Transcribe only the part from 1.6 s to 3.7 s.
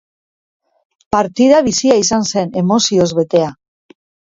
bizia izan zen, emozioz betea.